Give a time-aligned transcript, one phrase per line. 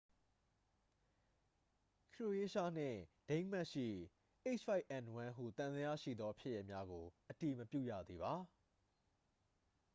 [2.13, 3.87] ခရိုအေးရှားနှင့် ဒိန်းမတ်ရှိ
[4.59, 8.33] h၅n၁ ဟုသံသယရှိသောဖြစ်ရပ်များကို အတည်မပြုရသေးပါ။